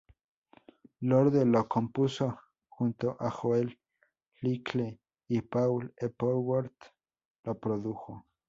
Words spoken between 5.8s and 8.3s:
Epworth lo produjo.